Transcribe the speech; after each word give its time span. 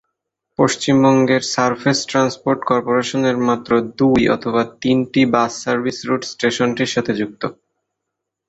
পশ্চিমবঙ্গের 0.59 1.43
surface 1.53 1.99
transport 2.09 2.59
কর্পোরেশনের 2.69 3.37
মাত্র 3.47 3.71
দুই 3.99 4.21
অথবা 4.35 4.61
তিনটি 4.81 5.21
বাস 5.33 5.51
সার্ভিস 5.63 5.97
রুট 6.07 6.21
স্টেশনটির 6.33 6.93
সাথে 6.95 7.11
যুক্ত। 7.19 7.41